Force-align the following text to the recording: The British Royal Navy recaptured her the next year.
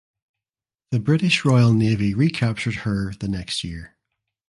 The 0.89 0.99
British 0.99 1.45
Royal 1.45 1.73
Navy 1.75 2.15
recaptured 2.15 2.73
her 2.73 3.13
the 3.19 3.27
next 3.27 3.63
year. 3.63 3.99